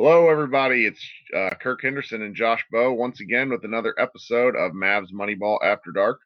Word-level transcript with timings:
Hello, 0.00 0.30
everybody. 0.30 0.86
It's 0.86 1.04
uh, 1.36 1.50
Kirk 1.60 1.82
Henderson 1.82 2.22
and 2.22 2.32
Josh 2.32 2.64
Bowe 2.70 2.92
once 2.92 3.18
again 3.20 3.50
with 3.50 3.64
another 3.64 3.96
episode 3.98 4.54
of 4.54 4.70
Mavs 4.70 5.12
Moneyball 5.12 5.58
After 5.60 5.90
Dark. 5.90 6.20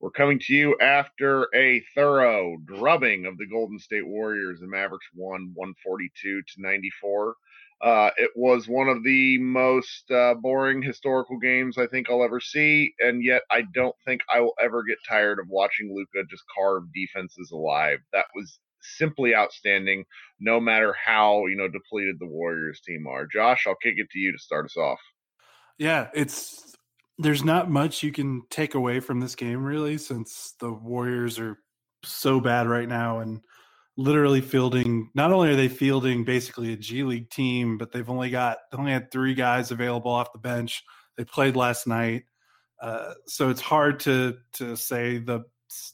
We're 0.00 0.12
coming 0.12 0.38
to 0.46 0.54
you 0.54 0.78
after 0.80 1.46
a 1.54 1.82
thorough 1.94 2.56
drubbing 2.64 3.26
of 3.26 3.36
the 3.36 3.46
Golden 3.46 3.78
State 3.78 4.06
Warriors. 4.06 4.60
The 4.60 4.66
Mavericks 4.66 5.04
won 5.14 5.50
142 5.52 6.40
to 6.40 6.54
94. 6.56 7.34
Uh, 7.82 8.10
it 8.16 8.30
was 8.34 8.66
one 8.66 8.88
of 8.88 9.04
the 9.04 9.36
most 9.36 10.10
uh, 10.10 10.32
boring 10.32 10.80
historical 10.80 11.38
games 11.38 11.76
I 11.76 11.86
think 11.86 12.08
I'll 12.08 12.24
ever 12.24 12.40
see, 12.40 12.94
and 12.98 13.22
yet 13.22 13.42
I 13.50 13.64
don't 13.74 13.94
think 14.06 14.22
I 14.32 14.40
will 14.40 14.54
ever 14.58 14.82
get 14.82 14.96
tired 15.06 15.38
of 15.38 15.50
watching 15.50 15.94
Luka 15.94 16.26
just 16.30 16.44
carve 16.56 16.84
defenses 16.94 17.50
alive. 17.50 17.98
That 18.14 18.24
was 18.34 18.58
simply 18.96 19.34
outstanding, 19.34 20.04
no 20.40 20.60
matter 20.60 20.94
how 21.04 21.46
you 21.46 21.56
know 21.56 21.68
depleted 21.68 22.16
the 22.18 22.26
Warriors 22.26 22.80
team 22.80 23.06
are. 23.06 23.26
Josh, 23.26 23.64
I'll 23.66 23.76
kick 23.82 23.94
it 23.96 24.08
to 24.10 24.18
you 24.18 24.32
to 24.32 24.38
start 24.38 24.66
us 24.66 24.76
off. 24.76 25.00
Yeah, 25.78 26.08
it's 26.14 26.74
there's 27.18 27.44
not 27.44 27.70
much 27.70 28.02
you 28.02 28.12
can 28.12 28.42
take 28.50 28.74
away 28.74 29.00
from 29.00 29.20
this 29.20 29.34
game 29.34 29.64
really, 29.64 29.98
since 29.98 30.54
the 30.60 30.72
Warriors 30.72 31.38
are 31.38 31.58
so 32.04 32.40
bad 32.40 32.68
right 32.68 32.88
now 32.88 33.18
and 33.20 33.40
literally 33.96 34.40
fielding. 34.40 35.10
Not 35.14 35.32
only 35.32 35.50
are 35.50 35.56
they 35.56 35.68
fielding 35.68 36.24
basically 36.24 36.72
a 36.72 36.76
G 36.76 37.02
League 37.02 37.30
team, 37.30 37.76
but 37.76 37.92
they've 37.92 38.08
only 38.08 38.30
got 38.30 38.58
they 38.70 38.78
only 38.78 38.92
had 38.92 39.10
three 39.10 39.34
guys 39.34 39.70
available 39.70 40.10
off 40.10 40.32
the 40.32 40.38
bench. 40.38 40.82
They 41.16 41.24
played 41.24 41.56
last 41.56 41.86
night. 41.86 42.24
Uh, 42.80 43.14
so 43.26 43.50
it's 43.50 43.60
hard 43.60 44.00
to 44.00 44.36
to 44.54 44.76
say 44.76 45.18
the 45.18 45.40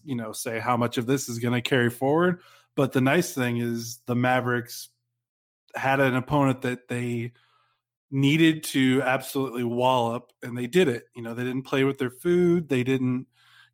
you 0.04 0.14
know 0.14 0.32
say 0.32 0.60
how 0.60 0.76
much 0.76 0.98
of 0.98 1.06
this 1.06 1.28
is 1.28 1.38
going 1.38 1.54
to 1.54 1.62
carry 1.62 1.90
forward 1.90 2.40
but 2.76 2.92
the 2.92 3.00
nice 3.00 3.32
thing 3.32 3.58
is 3.58 4.00
the 4.06 4.14
Mavericks 4.14 4.88
had 5.74 6.00
an 6.00 6.16
opponent 6.16 6.62
that 6.62 6.88
they 6.88 7.32
needed 8.10 8.62
to 8.62 9.02
absolutely 9.02 9.64
wallop, 9.64 10.32
and 10.42 10.56
they 10.56 10.66
did 10.66 10.88
it. 10.88 11.04
You 11.16 11.22
know, 11.22 11.34
they 11.34 11.44
didn't 11.44 11.62
play 11.62 11.84
with 11.84 11.98
their 11.98 12.10
food. 12.10 12.68
They 12.68 12.84
didn't 12.84 13.26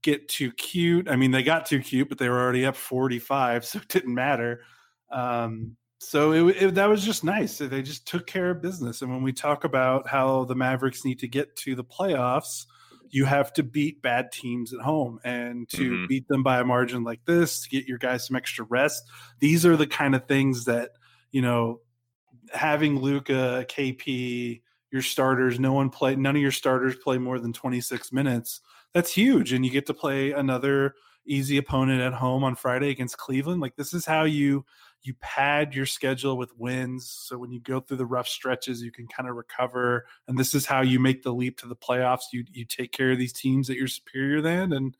get 0.03 0.29
too 0.29 0.53
cute. 0.53 1.09
I 1.09 1.17
mean, 1.17 1.31
they 1.31 1.43
got 1.43 1.67
too 1.67 1.81
cute, 1.81 2.09
but 2.09 2.19
they 2.19 2.29
were 2.29 2.41
already 2.41 2.65
up 2.65 2.77
45, 2.77 3.65
so 3.67 3.79
it 3.79 3.89
didn't 3.89 4.15
matter. 4.15 4.63
Um, 5.11 5.77
so 5.99 6.33
it, 6.33 6.63
it, 6.63 6.75
that 6.77 6.89
was 6.89 7.05
just 7.05 7.25
nice. 7.25 7.59
They 7.59 7.83
just 7.83 8.07
took 8.07 8.27
care 8.27 8.51
of 8.51 8.63
business. 8.63 9.03
And 9.03 9.11
when 9.11 9.23
we 9.23 9.33
talk 9.33 9.65
about 9.65 10.09
how 10.09 10.45
the 10.45 10.55
Mavericks 10.55 11.05
need 11.05 11.19
to 11.19 11.29
get 11.29 11.57
to 11.57 11.75
the 11.75 11.85
playoffs– 11.85 12.67
you 13.11 13.25
have 13.25 13.53
to 13.53 13.63
beat 13.63 14.01
bad 14.01 14.33
teams 14.33 14.73
at 14.73 14.81
home 14.81 15.19
and 15.25 15.69
to 15.69 15.91
mm-hmm. 15.91 16.07
beat 16.07 16.27
them 16.29 16.43
by 16.43 16.61
a 16.61 16.65
margin 16.65 17.05
like 17.05 17.25
this 17.25 17.63
to 17.63 17.69
get 17.69 17.87
your 17.87 17.99
guys 17.99 18.27
some 18.27 18.37
extra 18.37 18.65
rest 18.69 19.03
these 19.41 19.67
are 19.67 19.77
the 19.77 19.87
kind 19.87 20.15
of 20.15 20.27
things 20.27 20.65
that 20.65 20.91
you 21.33 21.43
know 21.43 21.81
having 22.53 22.99
Luka, 22.99 23.65
KP, 23.69 24.63
your 24.91 25.03
starters, 25.03 25.61
no 25.61 25.73
one 25.73 25.91
play 25.91 26.17
none 26.17 26.37
of 26.37 26.43
your 26.43 26.51
starters 26.51 26.97
play 26.97 27.19
more 27.19 27.39
than 27.39 27.53
26 27.53 28.13
minutes. 28.13 28.61
That's 28.93 29.13
huge 29.13 29.53
and 29.53 29.65
you 29.65 29.71
get 29.71 29.87
to 29.87 29.95
play 29.95 30.33
another 30.33 30.95
easy 31.27 31.57
opponent 31.59 32.01
at 32.01 32.13
home 32.13 32.45
on 32.45 32.55
Friday 32.55 32.91
against 32.91 33.19
Cleveland. 33.19 33.61
Like 33.61 33.77
this 33.77 33.95
is 33.95 34.05
how 34.05 34.25
you 34.25 34.65
you 35.03 35.15
pad 35.21 35.75
your 35.75 35.87
schedule 35.87 36.37
with 36.37 36.51
wins. 36.59 37.11
So 37.11 37.39
when 37.39 37.51
you 37.51 37.61
go 37.61 37.81
through 37.81 37.99
the 37.99 38.07
rough 38.07 38.29
stretches 38.29 38.83
you 38.83 38.93
can 38.93 39.07
kind 39.07 39.29
of 39.29 39.37
recover 39.37 40.07
and 40.29 40.39
this 40.39 40.55
is 40.55 40.67
how 40.67 40.83
you 40.83 40.99
make 40.99 41.23
the 41.23 41.33
leap 41.33 41.59
to 41.59 41.69
the 41.69 41.77
playoffs. 41.77 42.33
You 42.33 42.45
you 42.51 42.65
take 42.65 42.93
care 42.93 43.13
of 43.13 43.19
these 43.19 43.33
teams 43.33 43.67
that 43.69 43.77
you're 43.77 43.89
superior 43.89 44.41
than 44.41 44.73
and 44.73 44.97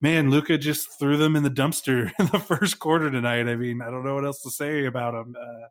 man 0.00 0.30
Luka 0.30 0.58
just 0.58 0.98
threw 0.98 1.16
them 1.16 1.36
in 1.36 1.42
the 1.42 1.50
dumpster 1.50 2.10
in 2.18 2.26
the 2.26 2.38
first 2.38 2.78
quarter 2.78 3.10
tonight. 3.10 3.48
I 3.48 3.56
mean 3.56 3.82
i 3.82 3.90
don't 3.90 4.04
know 4.04 4.14
what 4.14 4.24
else 4.24 4.42
to 4.42 4.50
say 4.50 4.86
about 4.86 5.14
him. 5.14 5.36
Uh, 5.40 5.66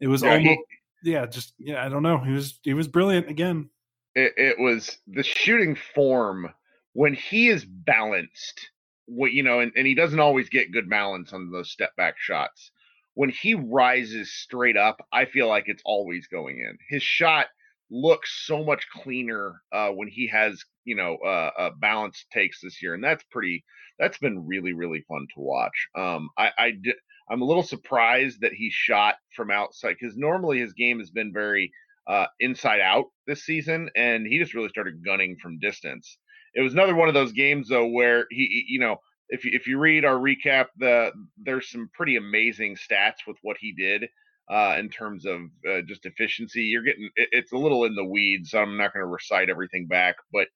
it 0.00 0.08
was 0.08 0.22
yeah, 0.22 0.32
almost 0.32 0.60
he, 1.02 1.12
yeah 1.12 1.26
just 1.26 1.54
yeah 1.58 1.84
i 1.84 1.88
don't 1.88 2.02
know. 2.02 2.18
He 2.18 2.32
was 2.32 2.58
he 2.62 2.74
was 2.74 2.88
brilliant 2.88 3.28
again. 3.28 3.70
It, 4.14 4.34
it 4.36 4.58
was 4.58 4.98
the 5.06 5.22
shooting 5.22 5.74
form 5.94 6.52
when 6.92 7.14
he 7.14 7.48
is 7.48 7.64
balanced 7.64 8.70
what 9.06 9.32
you 9.32 9.42
know 9.42 9.60
and, 9.60 9.72
and 9.76 9.86
he 9.86 9.94
doesn't 9.94 10.20
always 10.20 10.48
get 10.48 10.72
good 10.72 10.88
balance 10.88 11.32
on 11.32 11.50
those 11.50 11.70
step 11.70 11.94
back 11.96 12.14
shots 12.18 12.70
when 13.14 13.30
he 13.30 13.54
rises 13.54 14.32
straight 14.32 14.76
up, 14.76 15.06
I 15.12 15.26
feel 15.26 15.48
like 15.48 15.64
it's 15.66 15.82
always 15.84 16.26
going 16.28 16.58
in. 16.60 16.78
His 16.88 17.02
shot 17.02 17.46
looks 17.90 18.46
so 18.46 18.64
much 18.64 18.86
cleaner 18.90 19.60
uh, 19.70 19.90
when 19.90 20.08
he 20.08 20.28
has 20.28 20.64
you 20.84 20.96
know 20.96 21.18
uh, 21.24 21.50
uh, 21.58 21.70
balanced 21.78 22.26
takes 22.32 22.60
this 22.60 22.82
year, 22.82 22.94
and 22.94 23.04
that's 23.04 23.24
pretty. 23.30 23.64
That's 23.98 24.18
been 24.18 24.46
really 24.46 24.72
really 24.72 25.04
fun 25.08 25.26
to 25.34 25.40
watch. 25.40 25.88
Um, 25.96 26.30
I, 26.38 26.50
I 26.58 26.70
did, 26.70 26.94
I'm 27.30 27.42
a 27.42 27.46
little 27.46 27.62
surprised 27.62 28.40
that 28.40 28.52
he 28.52 28.70
shot 28.70 29.16
from 29.36 29.50
outside 29.50 29.96
because 30.00 30.16
normally 30.16 30.58
his 30.58 30.72
game 30.72 30.98
has 30.98 31.10
been 31.10 31.32
very 31.32 31.72
uh, 32.06 32.26
inside 32.40 32.80
out 32.80 33.06
this 33.26 33.44
season, 33.44 33.90
and 33.94 34.26
he 34.26 34.38
just 34.38 34.54
really 34.54 34.70
started 34.70 35.04
gunning 35.04 35.36
from 35.40 35.58
distance. 35.58 36.18
It 36.54 36.62
was 36.62 36.72
another 36.72 36.94
one 36.94 37.08
of 37.08 37.14
those 37.14 37.32
games 37.32 37.68
though 37.68 37.86
where 37.86 38.26
he, 38.30 38.64
you 38.68 38.78
know, 38.80 38.96
if 39.28 39.44
you, 39.44 39.52
if 39.54 39.66
you 39.66 39.78
read 39.78 40.04
our 40.04 40.16
recap, 40.16 40.66
the 40.76 41.12
there's 41.42 41.70
some 41.70 41.90
pretty 41.94 42.16
amazing 42.16 42.76
stats 42.76 43.26
with 43.26 43.36
what 43.42 43.56
he 43.58 43.72
did 43.72 44.08
uh, 44.50 44.76
in 44.78 44.88
terms 44.90 45.24
of 45.24 45.40
uh, 45.68 45.80
just 45.82 46.04
efficiency. 46.04 46.64
You're 46.64 46.82
getting 46.82 47.08
it, 47.16 47.28
it's 47.32 47.52
a 47.52 47.56
little 47.58 47.84
in 47.84 47.94
the 47.94 48.04
weeds, 48.04 48.50
so 48.50 48.58
I'm 48.58 48.76
not 48.76 48.92
going 48.92 49.04
to 49.04 49.10
recite 49.10 49.48
everything 49.48 49.86
back, 49.86 50.16
but 50.32 50.48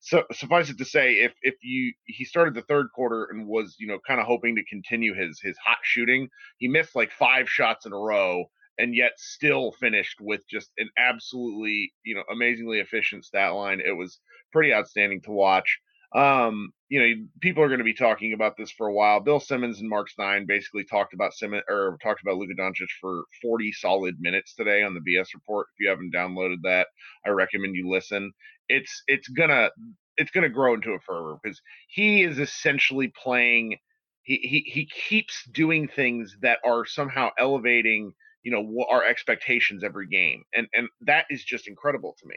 so 0.00 0.24
suffice 0.32 0.68
it 0.68 0.78
to 0.78 0.84
say, 0.84 1.14
if 1.20 1.32
if 1.42 1.54
you 1.62 1.92
he 2.06 2.24
started 2.24 2.54
the 2.54 2.62
third 2.62 2.88
quarter 2.94 3.28
and 3.30 3.46
was 3.46 3.76
you 3.78 3.86
know 3.86 3.98
kind 4.06 4.20
of 4.20 4.26
hoping 4.26 4.56
to 4.56 4.64
continue 4.64 5.14
his 5.14 5.40
his 5.40 5.56
hot 5.64 5.78
shooting, 5.82 6.28
he 6.58 6.68
missed 6.68 6.96
like 6.96 7.12
five 7.12 7.48
shots 7.48 7.86
in 7.86 7.92
a 7.92 7.96
row 7.98 8.46
and 8.78 8.96
yet 8.96 9.12
still 9.16 9.72
finished 9.72 10.20
with 10.20 10.40
just 10.48 10.72
an 10.78 10.88
absolutely 10.98 11.92
you 12.04 12.16
know 12.16 12.24
amazingly 12.32 12.80
efficient 12.80 13.24
stat 13.24 13.52
line. 13.54 13.80
It 13.80 13.96
was 13.96 14.18
pretty 14.52 14.72
outstanding 14.74 15.22
to 15.22 15.32
watch. 15.32 15.78
um, 16.14 16.72
you 16.88 17.00
know, 17.00 17.26
people 17.40 17.62
are 17.62 17.68
going 17.68 17.78
to 17.78 17.84
be 17.84 17.94
talking 17.94 18.34
about 18.34 18.56
this 18.58 18.70
for 18.70 18.86
a 18.86 18.92
while. 18.92 19.20
Bill 19.20 19.40
Simmons 19.40 19.80
and 19.80 19.88
Marc 19.88 20.10
Stein 20.10 20.44
basically 20.46 20.84
talked 20.84 21.14
about 21.14 21.32
Simmons 21.32 21.62
or 21.68 21.98
talked 22.02 22.20
about 22.22 22.36
Luka 22.36 22.54
Doncic 22.60 22.88
for 23.00 23.24
40 23.40 23.72
solid 23.72 24.16
minutes 24.20 24.54
today 24.54 24.82
on 24.82 24.94
the 24.94 25.00
BS 25.00 25.28
report. 25.34 25.68
If 25.74 25.84
you 25.84 25.88
haven't 25.88 26.12
downloaded 26.14 26.58
that, 26.64 26.88
I 27.26 27.30
recommend 27.30 27.76
you 27.76 27.88
listen. 27.90 28.30
It's 28.68 29.02
it's 29.06 29.28
gonna 29.28 29.70
it's 30.18 30.30
gonna 30.30 30.50
grow 30.50 30.74
into 30.74 30.92
a 30.92 31.00
fervor 31.00 31.36
because 31.42 31.60
he 31.88 32.22
is 32.22 32.38
essentially 32.38 33.12
playing. 33.22 33.78
He 34.22 34.36
he 34.36 34.60
he 34.70 34.86
keeps 34.86 35.44
doing 35.52 35.88
things 35.88 36.36
that 36.42 36.58
are 36.64 36.84
somehow 36.84 37.30
elevating 37.38 38.12
you 38.42 38.52
know 38.52 38.86
our 38.90 39.04
expectations 39.04 39.82
every 39.84 40.08
game, 40.08 40.42
and 40.54 40.68
and 40.74 40.88
that 41.02 41.26
is 41.30 41.44
just 41.44 41.68
incredible 41.68 42.16
to 42.20 42.28
me. 42.28 42.36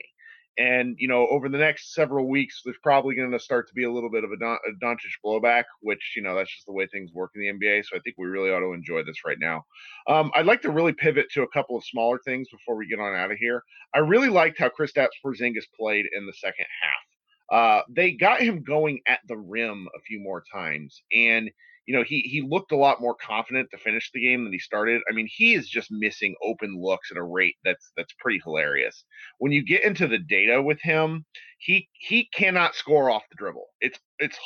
And 0.58 0.96
you 0.98 1.08
know, 1.08 1.28
over 1.28 1.50
the 1.50 1.58
next 1.58 1.94
several 1.94 2.30
weeks, 2.30 2.62
there's 2.64 2.78
probably 2.82 3.16
going 3.16 3.32
to 3.32 3.40
start 3.40 3.68
to 3.68 3.74
be 3.74 3.84
a 3.84 3.92
little 3.92 4.10
bit 4.10 4.24
of 4.24 4.32
a, 4.32 4.38
Don- 4.38 4.58
a 4.66 5.26
blowback, 5.26 5.66
which 5.82 6.14
you 6.16 6.22
know 6.22 6.36
that's 6.36 6.54
just 6.54 6.66
the 6.66 6.72
way 6.72 6.88
things 6.88 7.12
work 7.14 7.32
in 7.36 7.42
the 7.42 7.48
NBA. 7.48 7.84
So 7.86 7.98
I 7.98 8.00
think 8.00 8.16
we 8.18 8.28
really 8.28 8.52
ought 8.52 8.62
to 8.62 8.74
enjoy 8.74 9.04
this 9.04 9.26
right 9.26 9.38
now. 9.40 9.64
Um, 10.08 10.32
I'd 10.34 10.46
like 10.46 10.62
to 10.62 10.72
really 10.72 10.94
pivot 10.94 11.28
to 11.32 11.44
a 11.44 11.48
couple 11.50 11.78
of 11.78 11.84
smaller 11.84 12.20
things 12.24 12.48
before 12.50 12.76
we 12.76 12.88
get 12.88 13.00
on 13.00 13.16
out 13.16 13.32
of 13.32 13.38
here. 13.38 13.64
I 13.94 14.00
really 14.00 14.30
liked 14.30 14.60
how 14.60 14.70
Kristaps 14.70 15.10
Porzingis 15.26 15.66
played 15.78 16.06
in 16.16 16.26
the 16.26 16.34
second 16.34 16.66
half. 16.82 17.58
Uh, 17.58 17.82
they 17.90 18.12
got 18.12 18.42
him 18.42 18.64
going 18.64 19.00
at 19.08 19.20
the 19.28 19.38
rim 19.38 19.88
a 19.96 20.00
few 20.02 20.20
more 20.20 20.44
times, 20.52 21.02
and 21.14 21.52
you 21.86 21.96
know, 21.96 22.04
he 22.04 22.22
he 22.22 22.42
looked 22.42 22.72
a 22.72 22.78
lot 22.78 23.02
more 23.02 23.16
confident 23.16 23.70
to 23.72 23.78
finish 23.78 24.10
the 24.12 24.22
game 24.22 24.44
than 24.44 24.54
he 24.54 24.60
started. 24.60 25.02
I 25.10 25.14
mean, 25.14 25.28
he 25.30 25.54
is 25.54 25.70
just 25.70 25.92
missing 25.92 26.36
open 26.44 26.80
looks 26.80 27.12
at 27.12 27.18
a 27.18 27.24
rate 27.24 27.56
that's 27.64 27.92
that's 27.96 28.14
pretty 28.20 28.42
hilarious. 28.44 29.06
When 29.38 29.52
you 29.52 29.64
get 29.64 29.84
into 29.84 30.08
the 30.08 30.18
data 30.18 30.62
with 30.62 30.82
him, 30.82 31.26
he 31.60 31.88
he 31.94 32.28
cannot 32.34 32.76
score 32.76 33.10
off 33.10 33.24
the 33.30 33.36
dribble. 33.38 33.68
It's 33.82 34.00
it's 34.20 34.38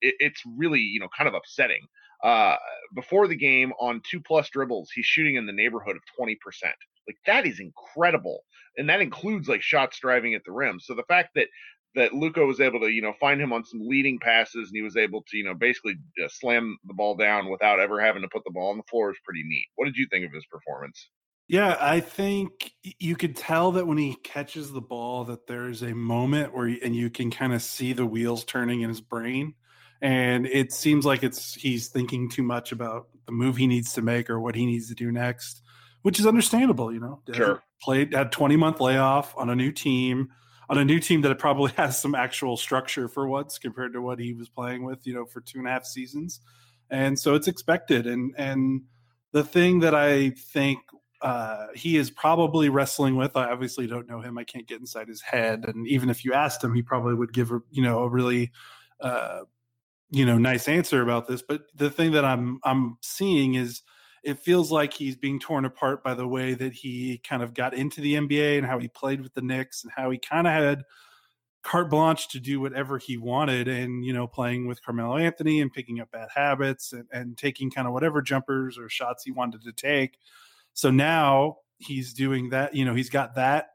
it's 0.00 0.42
really 0.58 0.80
you 0.80 1.00
know 1.00 1.08
kind 1.16 1.28
of 1.28 1.34
upsetting. 1.34 1.80
Uh, 2.22 2.56
before 2.94 3.26
the 3.26 3.36
game, 3.36 3.72
on 3.80 4.00
two 4.08 4.20
plus 4.20 4.48
dribbles, 4.50 4.90
he's 4.94 5.06
shooting 5.06 5.36
in 5.36 5.46
the 5.46 5.52
neighborhood 5.52 5.96
of 5.96 6.02
twenty 6.16 6.36
percent. 6.44 6.76
Like 7.08 7.16
that 7.26 7.46
is 7.46 7.58
incredible, 7.58 8.42
and 8.76 8.88
that 8.90 9.00
includes 9.00 9.48
like 9.48 9.62
shots 9.62 9.98
driving 9.98 10.34
at 10.34 10.42
the 10.44 10.52
rim. 10.52 10.78
So 10.78 10.94
the 10.94 11.04
fact 11.04 11.30
that 11.36 11.48
that 11.94 12.14
Luka 12.14 12.44
was 12.44 12.60
able 12.60 12.80
to, 12.80 12.88
you 12.88 13.02
know, 13.02 13.12
find 13.20 13.40
him 13.40 13.52
on 13.52 13.64
some 13.64 13.80
leading 13.82 14.18
passes, 14.18 14.68
and 14.68 14.76
he 14.76 14.82
was 14.82 14.96
able 14.96 15.22
to, 15.28 15.36
you 15.36 15.44
know, 15.44 15.54
basically 15.54 15.94
uh, 16.22 16.28
slam 16.28 16.78
the 16.86 16.94
ball 16.94 17.16
down 17.16 17.50
without 17.50 17.80
ever 17.80 18.00
having 18.00 18.22
to 18.22 18.28
put 18.28 18.44
the 18.44 18.50
ball 18.50 18.70
on 18.70 18.78
the 18.78 18.82
floor 18.90 19.10
is 19.10 19.16
pretty 19.24 19.42
neat. 19.44 19.66
What 19.74 19.84
did 19.84 19.96
you 19.96 20.06
think 20.10 20.24
of 20.24 20.32
his 20.32 20.46
performance? 20.46 21.08
Yeah, 21.48 21.76
I 21.78 22.00
think 22.00 22.72
you 22.98 23.14
could 23.14 23.36
tell 23.36 23.72
that 23.72 23.86
when 23.86 23.98
he 23.98 24.14
catches 24.14 24.72
the 24.72 24.80
ball, 24.80 25.24
that 25.24 25.46
there's 25.46 25.82
a 25.82 25.94
moment 25.94 26.54
where, 26.54 26.68
he, 26.68 26.80
and 26.82 26.96
you 26.96 27.10
can 27.10 27.30
kind 27.30 27.52
of 27.52 27.60
see 27.60 27.92
the 27.92 28.06
wheels 28.06 28.44
turning 28.44 28.80
in 28.80 28.88
his 28.88 29.02
brain, 29.02 29.54
and 30.00 30.46
it 30.46 30.72
seems 30.72 31.04
like 31.04 31.22
it's 31.22 31.54
he's 31.54 31.88
thinking 31.88 32.30
too 32.30 32.42
much 32.42 32.72
about 32.72 33.08
the 33.26 33.32
move 33.32 33.56
he 33.56 33.66
needs 33.66 33.92
to 33.94 34.02
make 34.02 34.30
or 34.30 34.40
what 34.40 34.54
he 34.54 34.64
needs 34.64 34.88
to 34.88 34.94
do 34.94 35.12
next, 35.12 35.62
which 36.02 36.18
is 36.18 36.26
understandable. 36.26 36.92
You 36.92 37.00
know, 37.00 37.22
sure. 37.34 37.62
Played 37.82 38.14
had 38.14 38.32
20 38.32 38.56
month 38.56 38.80
layoff 38.80 39.36
on 39.36 39.50
a 39.50 39.56
new 39.56 39.72
team 39.72 40.30
on 40.72 40.78
a 40.78 40.84
new 40.86 40.98
team 40.98 41.20
that 41.20 41.38
probably 41.38 41.70
has 41.76 42.00
some 42.00 42.14
actual 42.14 42.56
structure 42.56 43.06
for 43.06 43.28
once 43.28 43.58
compared 43.58 43.92
to 43.92 44.00
what 44.00 44.18
he 44.18 44.32
was 44.32 44.48
playing 44.48 44.84
with, 44.84 45.06
you 45.06 45.12
know, 45.12 45.26
for 45.26 45.42
two 45.42 45.58
and 45.58 45.68
a 45.68 45.70
half 45.70 45.84
seasons. 45.84 46.40
And 46.88 47.18
so 47.18 47.34
it's 47.34 47.46
expected. 47.46 48.06
And 48.06 48.34
and 48.38 48.82
the 49.32 49.44
thing 49.44 49.80
that 49.80 49.94
I 49.94 50.30
think 50.30 50.78
uh, 51.20 51.66
he 51.74 51.98
is 51.98 52.10
probably 52.10 52.70
wrestling 52.70 53.16
with. 53.16 53.36
I 53.36 53.50
obviously 53.50 53.86
don't 53.86 54.08
know 54.08 54.20
him. 54.20 54.38
I 54.38 54.44
can't 54.44 54.66
get 54.66 54.80
inside 54.80 55.08
his 55.08 55.20
head. 55.20 55.66
And 55.68 55.86
even 55.86 56.10
if 56.10 56.24
you 56.24 56.32
asked 56.32 56.64
him, 56.64 56.74
he 56.74 56.82
probably 56.82 57.14
would 57.14 57.32
give 57.32 57.52
a 57.52 57.60
you 57.70 57.82
know 57.82 58.00
a 58.00 58.08
really 58.08 58.50
uh, 59.00 59.42
you 60.10 60.24
know 60.24 60.38
nice 60.38 60.68
answer 60.68 61.02
about 61.02 61.28
this. 61.28 61.42
But 61.42 61.64
the 61.74 61.90
thing 61.90 62.12
that 62.12 62.24
I'm 62.24 62.60
I'm 62.64 62.96
seeing 63.02 63.54
is 63.54 63.82
it 64.22 64.38
feels 64.38 64.70
like 64.70 64.92
he's 64.92 65.16
being 65.16 65.40
torn 65.40 65.64
apart 65.64 66.04
by 66.04 66.14
the 66.14 66.26
way 66.26 66.54
that 66.54 66.72
he 66.72 67.18
kind 67.18 67.42
of 67.42 67.54
got 67.54 67.74
into 67.74 68.00
the 68.00 68.14
NBA 68.14 68.58
and 68.58 68.66
how 68.66 68.78
he 68.78 68.88
played 68.88 69.20
with 69.20 69.34
the 69.34 69.42
Knicks 69.42 69.82
and 69.82 69.92
how 69.94 70.10
he 70.10 70.18
kind 70.18 70.46
of 70.46 70.52
had 70.52 70.84
carte 71.62 71.90
blanche 71.90 72.28
to 72.28 72.40
do 72.40 72.60
whatever 72.60 72.98
he 72.98 73.16
wanted 73.16 73.68
and 73.68 74.04
you 74.04 74.12
know 74.12 74.26
playing 74.26 74.66
with 74.66 74.84
Carmelo 74.84 75.16
Anthony 75.16 75.60
and 75.60 75.72
picking 75.72 76.00
up 76.00 76.10
bad 76.10 76.28
habits 76.34 76.92
and, 76.92 77.06
and 77.12 77.38
taking 77.38 77.70
kind 77.70 77.86
of 77.86 77.92
whatever 77.92 78.20
jumpers 78.20 78.78
or 78.78 78.88
shots 78.88 79.24
he 79.24 79.30
wanted 79.30 79.62
to 79.62 79.72
take. 79.72 80.18
So 80.74 80.90
now 80.90 81.58
he's 81.78 82.12
doing 82.12 82.50
that, 82.50 82.74
you 82.74 82.84
know, 82.84 82.94
he's 82.94 83.10
got 83.10 83.34
that 83.34 83.70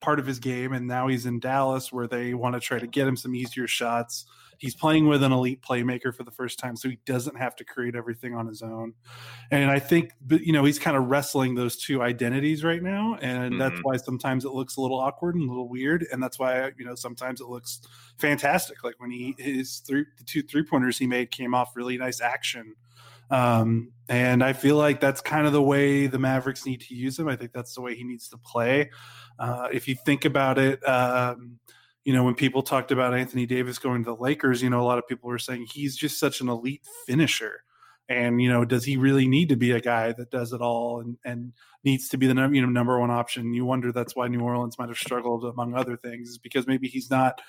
part 0.00 0.18
of 0.18 0.26
his 0.26 0.38
game 0.38 0.72
and 0.72 0.86
now 0.86 1.08
he's 1.08 1.26
in 1.26 1.40
Dallas 1.40 1.92
where 1.92 2.06
they 2.06 2.34
want 2.34 2.54
to 2.54 2.60
try 2.60 2.78
to 2.78 2.86
get 2.86 3.06
him 3.06 3.16
some 3.16 3.34
easier 3.34 3.66
shots 3.66 4.26
He's 4.58 4.74
playing 4.74 5.08
with 5.08 5.22
an 5.22 5.32
elite 5.32 5.62
playmaker 5.62 6.14
for 6.14 6.24
the 6.24 6.30
first 6.30 6.58
time, 6.58 6.76
so 6.76 6.88
he 6.88 6.98
doesn't 7.06 7.36
have 7.36 7.56
to 7.56 7.64
create 7.64 7.94
everything 7.94 8.34
on 8.34 8.46
his 8.46 8.62
own. 8.62 8.94
And 9.50 9.70
I 9.70 9.78
think, 9.78 10.10
you 10.30 10.52
know, 10.52 10.64
he's 10.64 10.78
kind 10.78 10.96
of 10.96 11.06
wrestling 11.06 11.54
those 11.54 11.76
two 11.76 12.02
identities 12.02 12.64
right 12.64 12.82
now, 12.82 13.16
and 13.20 13.52
mm-hmm. 13.52 13.58
that's 13.58 13.80
why 13.82 13.96
sometimes 13.96 14.44
it 14.44 14.52
looks 14.52 14.76
a 14.76 14.80
little 14.80 14.98
awkward 14.98 15.34
and 15.34 15.44
a 15.44 15.48
little 15.48 15.68
weird, 15.68 16.06
and 16.12 16.22
that's 16.22 16.38
why 16.38 16.72
you 16.78 16.84
know 16.84 16.94
sometimes 16.94 17.40
it 17.40 17.48
looks 17.48 17.80
fantastic. 18.18 18.82
Like 18.84 18.94
when 18.98 19.10
he 19.10 19.34
his 19.38 19.78
three 19.78 20.04
the 20.18 20.24
two 20.24 20.42
three 20.42 20.64
pointers 20.64 20.98
he 20.98 21.06
made 21.06 21.30
came 21.30 21.54
off 21.54 21.76
really 21.76 21.98
nice 21.98 22.20
action. 22.20 22.74
Um, 23.30 23.92
and 24.08 24.44
I 24.44 24.52
feel 24.52 24.76
like 24.76 25.00
that's 25.00 25.20
kind 25.20 25.46
of 25.46 25.52
the 25.52 25.62
way 25.62 26.06
the 26.06 26.18
Mavericks 26.18 26.66
need 26.66 26.82
to 26.82 26.94
use 26.94 27.18
him. 27.18 27.28
I 27.28 27.36
think 27.36 27.52
that's 27.52 27.74
the 27.74 27.80
way 27.80 27.94
he 27.94 28.04
needs 28.04 28.28
to 28.28 28.38
play. 28.38 28.90
Uh, 29.38 29.68
if 29.72 29.88
you 29.88 29.94
think 29.94 30.24
about 30.24 30.58
it, 30.58 30.86
um, 30.86 31.58
you 32.04 32.12
know, 32.12 32.22
when 32.22 32.34
people 32.34 32.62
talked 32.62 32.92
about 32.92 33.14
Anthony 33.14 33.46
Davis 33.46 33.78
going 33.78 34.04
to 34.04 34.10
the 34.10 34.22
Lakers, 34.22 34.62
you 34.62 34.70
know, 34.70 34.80
a 34.80 34.84
lot 34.84 34.98
of 34.98 35.08
people 35.08 35.28
were 35.28 35.38
saying 35.38 35.66
he's 35.72 35.96
just 35.96 36.18
such 36.18 36.40
an 36.40 36.48
elite 36.48 36.82
finisher. 37.06 37.62
And, 38.06 38.42
you 38.42 38.50
know, 38.50 38.66
does 38.66 38.84
he 38.84 38.98
really 38.98 39.26
need 39.26 39.48
to 39.48 39.56
be 39.56 39.70
a 39.70 39.80
guy 39.80 40.12
that 40.12 40.30
does 40.30 40.52
it 40.52 40.60
all 40.60 41.00
and, 41.00 41.16
and 41.24 41.54
needs 41.84 42.10
to 42.10 42.18
be 42.18 42.26
the 42.26 42.34
you 42.52 42.60
know, 42.60 42.68
number 42.68 43.00
one 43.00 43.10
option? 43.10 43.54
You 43.54 43.64
wonder 43.64 43.92
that's 43.92 44.14
why 44.14 44.28
New 44.28 44.40
Orleans 44.40 44.78
might 44.78 44.90
have 44.90 44.98
struggled 44.98 45.46
among 45.46 45.74
other 45.74 45.96
things, 45.96 46.28
is 46.28 46.38
because 46.38 46.66
maybe 46.66 46.86
he's 46.86 47.10
not 47.10 47.40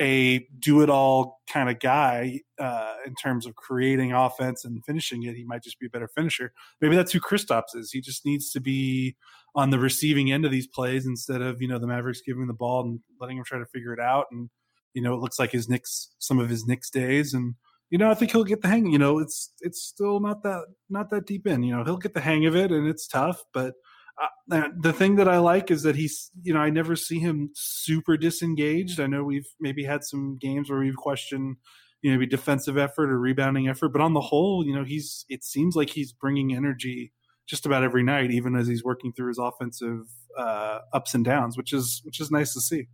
a 0.00 0.46
do 0.58 0.82
it 0.82 0.90
all 0.90 1.40
kind 1.48 1.68
of 1.68 1.78
guy 1.78 2.40
uh, 2.58 2.94
in 3.06 3.14
terms 3.14 3.46
of 3.46 3.54
creating 3.54 4.12
offense 4.12 4.64
and 4.64 4.84
finishing 4.84 5.22
it. 5.24 5.34
He 5.34 5.44
might 5.44 5.62
just 5.62 5.78
be 5.78 5.86
a 5.86 5.90
better 5.90 6.08
finisher. 6.08 6.52
Maybe 6.80 6.96
that's 6.96 7.12
who 7.12 7.20
Kristaps 7.20 7.74
is. 7.76 7.92
He 7.92 8.00
just 8.00 8.24
needs 8.24 8.50
to 8.52 8.60
be 8.60 9.16
on 9.54 9.70
the 9.70 9.78
receiving 9.78 10.32
end 10.32 10.44
of 10.44 10.50
these 10.50 10.66
plays 10.66 11.06
instead 11.06 11.42
of 11.42 11.60
you 11.60 11.68
know 11.68 11.78
the 11.78 11.86
Mavericks 11.86 12.22
giving 12.24 12.46
the 12.46 12.54
ball 12.54 12.82
and 12.82 13.00
letting 13.20 13.36
him 13.36 13.44
try 13.44 13.58
to 13.58 13.66
figure 13.66 13.92
it 13.92 14.00
out. 14.00 14.26
And 14.30 14.48
you 14.94 15.02
know 15.02 15.14
it 15.14 15.20
looks 15.20 15.38
like 15.38 15.52
his 15.52 15.68
Knicks 15.68 16.14
some 16.18 16.38
of 16.38 16.48
his 16.48 16.66
Knicks 16.66 16.90
days 16.90 17.34
and. 17.34 17.54
You 17.90 17.98
know, 17.98 18.10
I 18.10 18.14
think 18.14 18.32
he'll 18.32 18.42
get 18.42 18.62
the 18.62 18.68
hang. 18.68 18.86
You 18.90 18.98
know, 18.98 19.18
it's 19.18 19.52
it's 19.60 19.82
still 19.82 20.18
not 20.18 20.42
that 20.44 20.64
not 20.88 21.10
that 21.10 21.26
deep 21.26 21.46
in. 21.46 21.62
You 21.62 21.76
know, 21.76 21.84
he'll 21.84 21.98
get 21.98 22.14
the 22.14 22.22
hang 22.22 22.46
of 22.46 22.56
it, 22.56 22.72
and 22.72 22.88
it's 22.88 23.06
tough. 23.06 23.44
But 23.52 23.74
uh, 24.20 24.68
the 24.78 24.92
thing 24.92 25.16
that 25.16 25.28
I 25.28 25.38
like 25.38 25.70
is 25.70 25.82
that 25.82 25.96
he's, 25.96 26.30
you 26.42 26.52
know, 26.52 26.60
I 26.60 26.70
never 26.70 26.96
see 26.96 27.18
him 27.18 27.50
super 27.54 28.16
disengaged. 28.16 29.00
I 29.00 29.06
know 29.06 29.24
we've 29.24 29.48
maybe 29.60 29.84
had 29.84 30.04
some 30.04 30.36
games 30.40 30.70
where 30.70 30.80
we've 30.80 30.96
questioned, 30.96 31.56
you 32.02 32.10
know, 32.10 32.18
maybe 32.18 32.28
defensive 32.28 32.76
effort 32.76 33.10
or 33.10 33.18
rebounding 33.18 33.68
effort, 33.68 33.88
but 33.88 34.02
on 34.02 34.14
the 34.14 34.20
whole, 34.20 34.64
you 34.66 34.74
know, 34.74 34.84
he's, 34.84 35.24
it 35.28 35.42
seems 35.44 35.74
like 35.74 35.90
he's 35.90 36.12
bringing 36.12 36.54
energy 36.54 37.12
just 37.48 37.66
about 37.66 37.82
every 37.82 38.02
night, 38.02 38.30
even 38.30 38.54
as 38.54 38.68
he's 38.68 38.84
working 38.84 39.12
through 39.12 39.28
his 39.28 39.38
offensive 39.38 40.02
uh, 40.38 40.78
ups 40.92 41.14
and 41.14 41.24
downs, 41.24 41.56
which 41.56 41.72
is, 41.72 42.00
which 42.04 42.20
is 42.20 42.30
nice 42.30 42.52
to 42.54 42.60
see. 42.60 42.86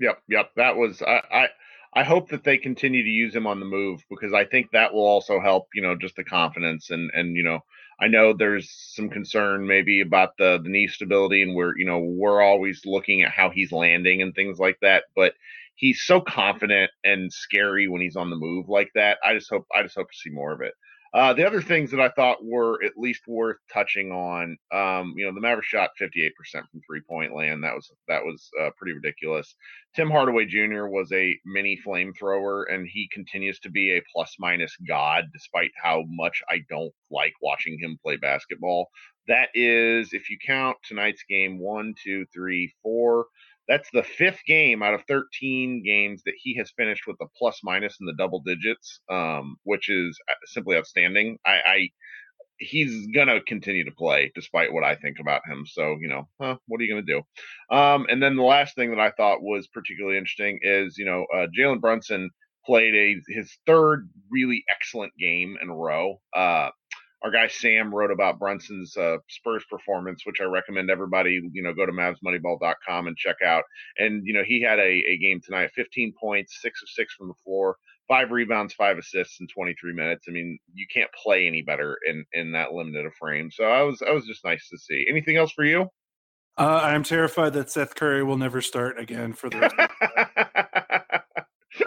Yep. 0.00 0.18
Yep. 0.28 0.50
That 0.56 0.76
was, 0.76 1.00
I, 1.02 1.22
I, 1.30 1.46
I 1.94 2.02
hope 2.02 2.28
that 2.28 2.44
they 2.44 2.58
continue 2.58 3.02
to 3.02 3.08
use 3.08 3.34
him 3.34 3.46
on 3.46 3.60
the 3.60 3.66
move 3.66 4.02
because 4.10 4.34
I 4.34 4.44
think 4.44 4.72
that 4.72 4.92
will 4.92 5.06
also 5.06 5.40
help, 5.40 5.68
you 5.74 5.80
know, 5.80 5.96
just 5.98 6.16
the 6.16 6.24
confidence 6.24 6.90
and, 6.90 7.10
and, 7.14 7.36
you 7.36 7.42
know, 7.42 7.60
I 8.00 8.08
know 8.08 8.32
there's 8.34 8.70
some 8.94 9.08
concern 9.08 9.66
maybe 9.66 10.00
about 10.02 10.36
the 10.38 10.60
the 10.62 10.68
knee 10.68 10.88
stability, 10.88 11.42
and 11.42 11.54
we're 11.54 11.76
you 11.78 11.86
know 11.86 11.98
we're 11.98 12.42
always 12.42 12.82
looking 12.84 13.22
at 13.22 13.32
how 13.32 13.50
he's 13.50 13.72
landing 13.72 14.22
and 14.22 14.34
things 14.34 14.58
like 14.58 14.78
that. 14.82 15.04
But 15.14 15.34
he's 15.76 16.02
so 16.02 16.20
confident 16.20 16.90
and 17.04 17.32
scary 17.32 17.88
when 17.88 18.02
he's 18.02 18.16
on 18.16 18.30
the 18.30 18.36
move 18.36 18.68
like 18.68 18.90
that. 18.94 19.18
I 19.24 19.34
just 19.34 19.50
hope 19.50 19.66
I 19.74 19.82
just 19.82 19.96
hope 19.96 20.10
to 20.10 20.16
see 20.16 20.30
more 20.30 20.52
of 20.52 20.60
it. 20.60 20.74
Uh, 21.16 21.32
the 21.32 21.46
other 21.46 21.62
things 21.62 21.90
that 21.90 21.98
I 21.98 22.10
thought 22.10 22.44
were 22.44 22.84
at 22.84 22.98
least 22.98 23.22
worth 23.26 23.56
touching 23.72 24.12
on, 24.12 24.58
um, 24.70 25.14
you 25.16 25.24
know, 25.24 25.32
the 25.32 25.40
Mavericks 25.40 25.68
shot 25.68 25.92
58% 25.98 26.30
from 26.52 26.82
three 26.86 27.00
point 27.00 27.34
land. 27.34 27.64
That 27.64 27.74
was 27.74 27.90
that 28.06 28.22
was 28.22 28.50
uh, 28.60 28.68
pretty 28.76 28.92
ridiculous. 28.92 29.54
Tim 29.94 30.10
Hardaway 30.10 30.44
Jr. 30.44 30.88
was 30.88 31.10
a 31.12 31.34
mini 31.46 31.80
flamethrower, 31.86 32.64
and 32.70 32.86
he 32.86 33.08
continues 33.10 33.58
to 33.60 33.70
be 33.70 33.96
a 33.96 34.02
plus 34.12 34.36
minus 34.38 34.76
god, 34.86 35.24
despite 35.32 35.70
how 35.82 36.04
much 36.06 36.42
I 36.50 36.58
don't 36.68 36.92
like 37.10 37.32
watching 37.40 37.78
him 37.80 37.98
play 38.02 38.18
basketball. 38.18 38.90
That 39.26 39.48
is, 39.54 40.12
if 40.12 40.28
you 40.28 40.36
count 40.46 40.76
tonight's 40.86 41.24
game, 41.26 41.58
one, 41.58 41.94
two, 42.04 42.26
three, 42.26 42.74
four 42.82 43.24
that's 43.68 43.88
the 43.92 44.02
fifth 44.02 44.40
game 44.46 44.82
out 44.82 44.94
of 44.94 45.02
13 45.08 45.82
games 45.84 46.22
that 46.24 46.34
he 46.36 46.54
has 46.56 46.72
finished 46.76 47.06
with 47.06 47.16
a 47.20 47.26
plus 47.36 47.60
minus 47.64 47.96
in 48.00 48.06
the 48.06 48.14
double 48.14 48.40
digits, 48.40 49.00
um, 49.10 49.56
which 49.64 49.88
is 49.88 50.18
uh, 50.30 50.34
simply 50.46 50.76
outstanding. 50.76 51.38
I, 51.44 51.60
I 51.66 51.88
he's 52.58 53.06
gonna 53.08 53.40
continue 53.42 53.84
to 53.84 53.90
play 53.90 54.32
despite 54.34 54.72
what 54.72 54.84
I 54.84 54.94
think 54.94 55.18
about 55.20 55.42
him. 55.46 55.64
So 55.66 55.96
you 56.00 56.08
know, 56.08 56.28
huh, 56.40 56.56
what 56.66 56.80
are 56.80 56.84
you 56.84 56.94
gonna 56.94 57.02
do? 57.02 57.22
Um, 57.76 58.06
and 58.08 58.22
then 58.22 58.36
the 58.36 58.42
last 58.42 58.74
thing 58.74 58.90
that 58.90 59.00
I 59.00 59.10
thought 59.10 59.42
was 59.42 59.66
particularly 59.68 60.18
interesting 60.18 60.58
is 60.62 60.96
you 60.98 61.04
know 61.04 61.26
uh, 61.34 61.46
Jalen 61.56 61.80
Brunson 61.80 62.30
played 62.64 62.94
a 62.94 63.16
his 63.28 63.56
third 63.66 64.08
really 64.30 64.64
excellent 64.74 65.12
game 65.18 65.56
in 65.62 65.70
a 65.70 65.74
row. 65.74 66.20
Uh, 66.34 66.70
our 67.26 67.32
guy 67.32 67.48
Sam 67.48 67.92
wrote 67.92 68.12
about 68.12 68.38
Brunson's 68.38 68.96
uh, 68.96 69.16
Spurs 69.28 69.64
performance, 69.68 70.24
which 70.24 70.40
I 70.40 70.44
recommend 70.44 70.90
everybody, 70.90 71.40
you 71.52 71.60
know, 71.60 71.74
go 71.74 71.84
to 71.84 71.90
MavsMoneyball.com 71.90 73.08
and 73.08 73.16
check 73.16 73.38
out. 73.44 73.64
And 73.98 74.24
you 74.24 74.32
know, 74.32 74.44
he 74.46 74.62
had 74.62 74.78
a, 74.78 75.02
a 75.08 75.18
game 75.18 75.40
tonight, 75.44 75.70
15 75.74 76.14
points, 76.20 76.60
six 76.62 76.80
of 76.82 76.88
six 76.88 77.14
from 77.14 77.26
the 77.26 77.34
floor, 77.42 77.78
five 78.06 78.30
rebounds, 78.30 78.74
five 78.74 78.96
assists 78.96 79.40
in 79.40 79.48
23 79.48 79.92
minutes. 79.92 80.26
I 80.28 80.30
mean, 80.30 80.56
you 80.72 80.86
can't 80.94 81.10
play 81.20 81.48
any 81.48 81.62
better 81.62 81.98
in 82.08 82.24
in 82.32 82.52
that 82.52 82.72
limited 82.72 83.06
a 83.06 83.10
frame. 83.18 83.50
So 83.50 83.64
I 83.64 83.82
was 83.82 84.00
I 84.06 84.12
was 84.12 84.24
just 84.24 84.44
nice 84.44 84.68
to 84.68 84.78
see. 84.78 85.04
Anything 85.08 85.36
else 85.36 85.50
for 85.50 85.64
you? 85.64 85.88
Uh, 86.56 86.80
I'm 86.84 87.02
terrified 87.02 87.54
that 87.54 87.72
Seth 87.72 87.96
Curry 87.96 88.22
will 88.22 88.38
never 88.38 88.62
start 88.62 89.00
again 89.00 89.32
for 89.32 89.50
the 89.50 89.88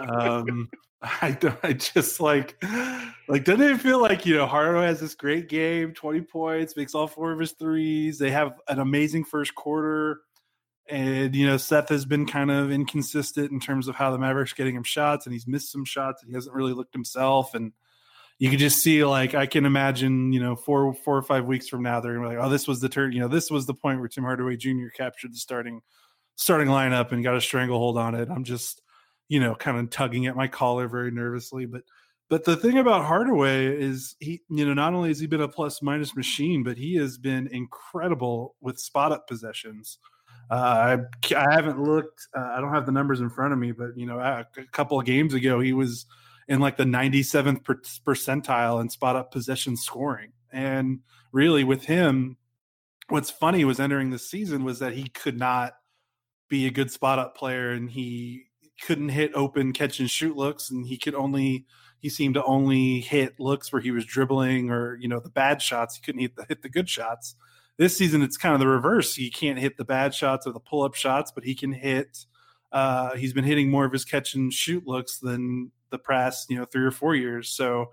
um, 0.00 0.68
I 1.22 1.32
don't. 1.32 1.58
I 1.62 1.72
just 1.72 2.20
like, 2.20 2.62
like, 3.30 3.44
doesn't 3.44 3.62
it 3.62 3.80
feel 3.80 4.00
like 4.00 4.26
you 4.26 4.36
know 4.36 4.46
Hardaway 4.46 4.86
has 4.86 5.00
this 5.00 5.14
great 5.14 5.48
game, 5.48 5.94
twenty 5.94 6.20
points, 6.20 6.76
makes 6.76 6.94
all 6.94 7.06
four 7.06 7.30
of 7.30 7.38
his 7.38 7.52
threes. 7.52 8.18
They 8.18 8.30
have 8.30 8.54
an 8.68 8.80
amazing 8.80 9.24
first 9.24 9.54
quarter, 9.54 10.20
and 10.88 11.34
you 11.34 11.46
know 11.46 11.56
Seth 11.56 11.88
has 11.90 12.04
been 12.04 12.26
kind 12.26 12.50
of 12.50 12.72
inconsistent 12.72 13.52
in 13.52 13.60
terms 13.60 13.86
of 13.86 13.94
how 13.94 14.10
the 14.10 14.18
Mavericks 14.18 14.52
getting 14.52 14.74
him 14.74 14.82
shots, 14.82 15.26
and 15.26 15.32
he's 15.32 15.46
missed 15.46 15.70
some 15.70 15.84
shots, 15.84 16.22
and 16.22 16.30
he 16.30 16.34
hasn't 16.34 16.56
really 16.56 16.72
looked 16.72 16.92
himself. 16.92 17.54
And 17.54 17.72
you 18.40 18.50
can 18.50 18.58
just 18.58 18.82
see, 18.82 19.04
like, 19.04 19.34
I 19.34 19.46
can 19.46 19.64
imagine, 19.64 20.32
you 20.32 20.40
know, 20.40 20.56
four 20.56 20.92
four 20.92 21.16
or 21.16 21.22
five 21.22 21.44
weeks 21.44 21.68
from 21.68 21.84
now, 21.84 22.00
they're 22.00 22.14
gonna 22.14 22.28
be 22.28 22.36
like, 22.36 22.44
oh, 22.44 22.50
this 22.50 22.66
was 22.66 22.80
the 22.80 22.88
turn. 22.88 23.12
You 23.12 23.20
know, 23.20 23.28
this 23.28 23.48
was 23.48 23.66
the 23.66 23.74
point 23.74 24.00
where 24.00 24.08
Tim 24.08 24.24
Hardaway 24.24 24.56
Jr. 24.56 24.88
captured 24.96 25.32
the 25.32 25.38
starting 25.38 25.82
starting 26.34 26.68
lineup 26.68 27.12
and 27.12 27.22
got 27.22 27.36
a 27.36 27.40
stranglehold 27.40 27.96
on 27.96 28.16
it. 28.16 28.28
I'm 28.28 28.44
just 28.44 28.82
you 29.30 29.38
know, 29.38 29.54
kind 29.54 29.78
of 29.78 29.88
tugging 29.90 30.26
at 30.26 30.36
my 30.36 30.48
collar 30.48 30.88
very 30.88 31.12
nervously. 31.12 31.64
But 31.64 31.84
but 32.30 32.44
the 32.44 32.56
thing 32.56 32.78
about 32.78 33.04
Hardaway 33.04 33.66
is 33.66 34.14
he, 34.20 34.40
you 34.48 34.64
know, 34.64 34.72
not 34.72 34.94
only 34.94 35.08
has 35.08 35.18
he 35.18 35.26
been 35.26 35.40
a 35.40 35.48
plus 35.48 35.82
minus 35.82 36.14
machine, 36.14 36.62
but 36.62 36.78
he 36.78 36.94
has 36.94 37.18
been 37.18 37.48
incredible 37.48 38.54
with 38.60 38.78
spot 38.78 39.10
up 39.10 39.26
possessions. 39.26 39.98
Uh, 40.48 40.98
I, 41.34 41.34
I 41.36 41.52
haven't 41.52 41.82
looked. 41.82 42.28
Uh, 42.36 42.52
I 42.54 42.60
don't 42.60 42.72
have 42.72 42.86
the 42.86 42.92
numbers 42.92 43.20
in 43.20 43.30
front 43.30 43.52
of 43.52 43.58
me, 43.58 43.72
but 43.72 43.96
you 43.96 44.06
know, 44.06 44.20
a, 44.20 44.46
a 44.56 44.64
couple 44.72 44.98
of 44.98 45.06
games 45.06 45.34
ago, 45.34 45.58
he 45.58 45.72
was 45.72 46.06
in 46.46 46.60
like 46.60 46.76
the 46.76 46.84
97th 46.84 47.64
per, 47.64 47.80
percentile 48.06 48.80
in 48.80 48.90
spot 48.90 49.16
up 49.16 49.32
possession 49.32 49.76
scoring. 49.76 50.30
And 50.52 51.00
really, 51.32 51.64
with 51.64 51.84
him, 51.84 52.36
what's 53.08 53.30
funny 53.30 53.64
was 53.64 53.80
entering 53.80 54.10
the 54.10 54.20
season 54.20 54.62
was 54.62 54.78
that 54.78 54.92
he 54.92 55.08
could 55.08 55.36
not 55.36 55.72
be 56.48 56.66
a 56.66 56.70
good 56.70 56.92
spot 56.92 57.18
up 57.18 57.36
player, 57.36 57.70
and 57.72 57.90
he 57.90 58.44
couldn't 58.82 59.08
hit 59.08 59.32
open 59.34 59.72
catch 59.72 59.98
and 59.98 60.08
shoot 60.08 60.36
looks, 60.36 60.70
and 60.70 60.86
he 60.86 60.96
could 60.96 61.16
only 61.16 61.66
he 62.00 62.08
seemed 62.08 62.34
to 62.34 62.44
only 62.44 63.00
hit 63.00 63.38
looks 63.38 63.72
where 63.72 63.82
he 63.82 63.90
was 63.90 64.04
dribbling 64.04 64.70
or 64.70 64.96
you 64.96 65.08
know 65.08 65.20
the 65.20 65.30
bad 65.30 65.62
shots. 65.62 65.96
He 65.96 66.02
couldn't 66.02 66.22
hit 66.22 66.36
the 66.36 66.46
hit 66.48 66.62
the 66.62 66.68
good 66.68 66.88
shots. 66.88 67.34
This 67.76 67.96
season, 67.96 68.22
it's 68.22 68.36
kind 68.36 68.54
of 68.54 68.60
the 68.60 68.66
reverse. 68.66 69.14
He 69.14 69.30
can't 69.30 69.58
hit 69.58 69.76
the 69.76 69.84
bad 69.84 70.14
shots 70.14 70.46
or 70.46 70.52
the 70.52 70.60
pull 70.60 70.82
up 70.82 70.94
shots, 70.94 71.30
but 71.32 71.44
he 71.44 71.54
can 71.54 71.72
hit. 71.72 72.26
Uh, 72.72 73.16
he's 73.16 73.32
been 73.32 73.44
hitting 73.44 73.70
more 73.70 73.84
of 73.84 73.92
his 73.92 74.04
catch 74.04 74.34
and 74.34 74.52
shoot 74.52 74.86
looks 74.86 75.18
than 75.18 75.70
the 75.90 75.98
past 75.98 76.50
you 76.50 76.56
know 76.56 76.64
three 76.64 76.84
or 76.84 76.90
four 76.90 77.14
years. 77.14 77.50
So 77.50 77.90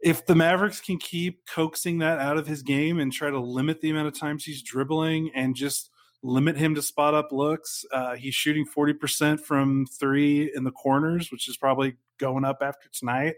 if 0.00 0.26
the 0.26 0.34
Mavericks 0.34 0.80
can 0.80 0.98
keep 0.98 1.46
coaxing 1.46 1.98
that 1.98 2.18
out 2.18 2.36
of 2.36 2.46
his 2.46 2.62
game 2.62 3.00
and 3.00 3.12
try 3.12 3.30
to 3.30 3.40
limit 3.40 3.80
the 3.80 3.90
amount 3.90 4.08
of 4.08 4.18
times 4.18 4.44
he's 4.44 4.62
dribbling 4.62 5.30
and 5.34 5.56
just 5.56 5.90
limit 6.24 6.56
him 6.56 6.74
to 6.74 6.82
spot 6.82 7.14
up 7.14 7.30
looks. 7.30 7.84
Uh, 7.92 8.16
he's 8.16 8.34
shooting 8.34 8.66
40% 8.66 9.38
from 9.40 9.86
three 9.86 10.50
in 10.54 10.64
the 10.64 10.72
corners, 10.72 11.30
which 11.30 11.48
is 11.48 11.56
probably 11.56 11.96
going 12.18 12.44
up 12.44 12.58
after 12.62 12.88
tonight. 12.88 13.34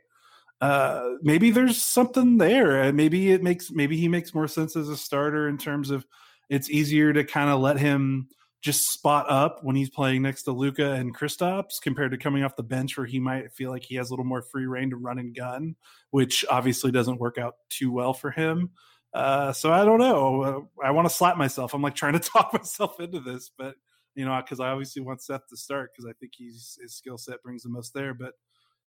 Uh, 0.60 1.10
maybe 1.20 1.50
there's 1.50 1.82
something 1.82 2.38
there. 2.38 2.80
and 2.80 2.96
Maybe 2.96 3.32
it 3.32 3.42
makes, 3.42 3.70
maybe 3.72 3.96
he 3.96 4.08
makes 4.08 4.32
more 4.32 4.48
sense 4.48 4.76
as 4.76 4.88
a 4.88 4.96
starter 4.96 5.48
in 5.48 5.58
terms 5.58 5.90
of 5.90 6.06
it's 6.48 6.70
easier 6.70 7.12
to 7.12 7.24
kind 7.24 7.50
of 7.50 7.60
let 7.60 7.78
him 7.78 8.28
just 8.62 8.90
spot 8.92 9.26
up 9.28 9.58
when 9.62 9.76
he's 9.76 9.90
playing 9.90 10.22
next 10.22 10.44
to 10.44 10.52
Luka 10.52 10.92
and 10.92 11.14
Kristaps 11.14 11.80
compared 11.82 12.12
to 12.12 12.18
coming 12.18 12.44
off 12.44 12.56
the 12.56 12.62
bench 12.62 12.96
where 12.96 13.06
he 13.06 13.18
might 13.18 13.52
feel 13.52 13.70
like 13.70 13.84
he 13.84 13.96
has 13.96 14.10
a 14.10 14.12
little 14.12 14.24
more 14.24 14.42
free 14.42 14.66
rein 14.66 14.90
to 14.90 14.96
run 14.96 15.18
and 15.18 15.34
gun, 15.34 15.74
which 16.10 16.44
obviously 16.48 16.90
doesn't 16.92 17.20
work 17.20 17.36
out 17.36 17.56
too 17.68 17.90
well 17.90 18.14
for 18.14 18.30
him. 18.30 18.70
Uh, 19.16 19.50
so 19.50 19.72
I 19.72 19.86
don't 19.86 19.98
know. 19.98 20.68
I 20.84 20.90
want 20.90 21.08
to 21.08 21.14
slap 21.14 21.38
myself. 21.38 21.72
I'm 21.72 21.80
like 21.80 21.94
trying 21.94 22.12
to 22.12 22.18
talk 22.34 22.52
myself 22.52 23.00
into 23.00 23.18
this, 23.18 23.50
but 23.56 23.74
you 24.14 24.26
know, 24.26 24.38
because 24.42 24.60
I 24.60 24.68
obviously 24.68 25.00
want 25.00 25.22
Seth 25.22 25.48
to 25.48 25.56
start 25.56 25.90
because 25.92 26.06
I 26.06 26.12
think 26.20 26.32
he's 26.36 26.78
his 26.82 26.94
skill 26.94 27.16
set 27.16 27.42
brings 27.42 27.62
the 27.62 27.70
most 27.70 27.94
there. 27.94 28.12
But 28.12 28.34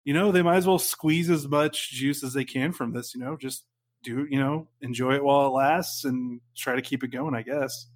you 0.05 0.13
know, 0.13 0.31
they 0.31 0.41
might 0.41 0.55
as 0.55 0.65
well 0.65 0.79
squeeze 0.79 1.29
as 1.29 1.45
much 1.45 1.91
juice 1.91 2.23
as 2.23 2.31
they 2.31 2.45
can 2.45 2.71
from 2.71 2.93
this. 2.93 3.13
You 3.13 3.19
know, 3.19 3.35
just 3.35 3.65
do 4.01 4.25
you 4.29 4.39
know 4.39 4.69
enjoy 4.81 5.15
it 5.15 5.23
while 5.25 5.45
it 5.47 5.49
lasts 5.49 6.05
and 6.05 6.39
try 6.55 6.75
to 6.75 6.81
keep 6.81 7.03
it 7.03 7.09
going. 7.09 7.35
I 7.35 7.41
guess. 7.41 7.87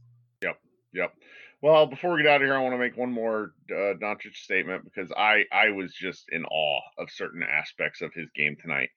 Yep. 0.43 0.59
Yep. 0.95 1.13
Well, 1.61 1.85
before 1.85 2.11
we 2.11 2.23
get 2.23 2.31
out 2.31 2.41
of 2.41 2.45
here, 2.45 2.55
I 2.55 2.61
want 2.61 2.73
to 2.73 2.77
make 2.77 2.97
one 2.97 3.11
more 3.11 3.53
uh, 3.71 3.95
Doncic 4.01 4.35
statement 4.35 4.83
because 4.83 5.13
I 5.15 5.45
I 5.53 5.69
was 5.69 5.93
just 5.93 6.25
in 6.33 6.43
awe 6.43 6.81
of 6.97 7.09
certain 7.09 7.41
aspects 7.41 8.01
of 8.01 8.13
his 8.13 8.27
game 8.35 8.57
tonight 8.61 8.89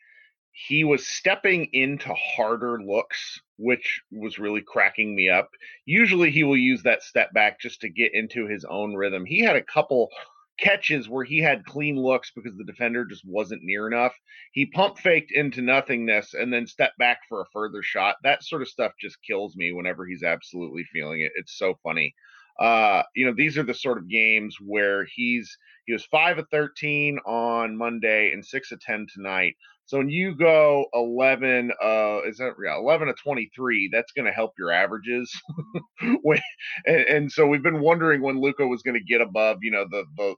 he 0.53 0.85
was 0.85 1.07
stepping 1.07 1.69
into 1.73 2.13
harder 2.15 2.83
looks, 2.83 3.41
which 3.57 4.03
was 4.11 4.39
really 4.39 4.63
cracking 4.63 5.15
me 5.15 5.29
up. 5.29 5.51
Usually 5.87 6.31
he 6.31 6.45
will 6.45 6.57
use 6.57 6.83
that 6.83 7.03
step 7.03 7.33
back 7.33 7.61
just 7.61 7.81
to 7.83 7.89
get 7.89 8.15
into 8.15 8.47
his 8.47 8.65
own 8.65 8.95
rhythm. 8.95 9.25
He 9.25 9.41
had 9.41 9.57
a 9.57 9.63
couple 9.63 10.11
catches 10.59 11.09
where 11.09 11.25
he 11.25 11.39
had 11.39 11.65
clean 11.65 11.97
looks 11.97 12.31
because 12.35 12.57
the 12.57 12.65
defender 12.65 13.05
just 13.05 13.25
wasn't 13.25 13.63
near 13.63 13.87
enough. 13.87 14.15
He 14.53 14.67
pump 14.67 14.99
faked 14.99 15.33
into 15.33 15.63
nothingness 15.63 16.35
and 16.35 16.53
then 16.53 16.67
stepped 16.67 16.99
back 16.99 17.21
for 17.29 17.41
a 17.41 17.51
further 17.53 17.83
shot. 17.83 18.17
That 18.23 18.45
sort 18.45 18.63
of 18.63 18.69
stuff 18.69 18.93
just 19.01 19.23
kills 19.27 19.57
me 19.57 19.73
whenever 19.73 20.07
he's 20.07 20.23
absolutely 20.23 20.85
feeling 20.93 21.23
it. 21.23 21.33
It's 21.37 21.57
so 21.57 21.79
funny. 21.83 22.15
Uh, 22.59 23.03
you 23.15 23.27
know, 23.27 23.35
these 23.37 23.57
are 23.57 23.63
the 23.63 23.75
sort 23.75 23.99
of 23.99 24.09
games 24.09 24.57
where 24.61 25.07
he's 25.15 25.57
he 25.87 25.93
was 25.93 26.05
five 26.07 26.39
of 26.39 26.47
thirteen 26.51 27.19
on 27.27 27.77
Monday 27.77 28.33
and 28.33 28.45
six 28.45 28.73
of 28.73 28.81
ten 28.81 29.07
tonight. 29.13 29.55
So 29.91 29.99
when 29.99 30.09
you 30.09 30.37
go 30.37 30.87
11, 30.95 31.73
uh, 31.83 32.21
is 32.25 32.37
that 32.37 32.53
yeah, 32.65 32.79
11 32.79 33.09
of 33.09 33.21
23, 33.21 33.89
that's 33.93 34.13
going 34.13 34.25
to 34.27 34.31
help 34.31 34.53
your 34.57 34.71
averages. 34.71 35.33
when, 36.23 36.39
and, 36.87 37.01
and, 37.09 37.33
so 37.33 37.45
we've 37.49 37.65
been 37.65 37.81
wondering 37.81 38.23
when 38.23 38.41
Luka 38.41 38.65
was 38.69 38.83
going 38.83 38.95
to 38.95 39.03
get 39.03 39.21
above, 39.21 39.57
you 39.63 39.73
know, 39.73 39.87
the 39.91 40.05
the 40.17 40.37